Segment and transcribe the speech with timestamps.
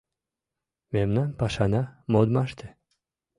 [0.93, 2.67] Мемнан пашана— модмаште